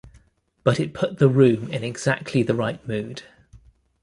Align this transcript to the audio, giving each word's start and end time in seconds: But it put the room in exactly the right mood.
But 0.63 0.79
it 0.79 0.95
put 0.95 1.19
the 1.19 1.29
room 1.29 1.71
in 1.71 1.83
exactly 1.83 2.41
the 2.41 2.55
right 2.55 2.83
mood. 2.87 3.21